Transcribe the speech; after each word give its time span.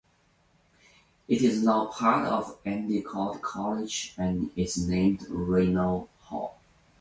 It 1.27 1.43
is 1.43 1.61
now 1.61 1.85
part 1.85 2.25
of 2.27 2.57
Endicott 2.65 3.39
College 3.43 4.15
and 4.17 4.49
is 4.55 4.75
named 4.87 5.27
Reynolds 5.29 6.09
Hall. 6.21 6.59